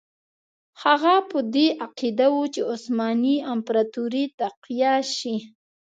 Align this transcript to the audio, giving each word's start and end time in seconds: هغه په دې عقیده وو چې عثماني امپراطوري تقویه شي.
هغه 0.83 1.15
په 1.29 1.39
دې 1.53 1.67
عقیده 1.85 2.27
وو 2.33 2.43
چې 2.53 2.61
عثماني 2.71 3.35
امپراطوري 3.53 4.25
تقویه 4.39 4.93
شي. 5.15 5.35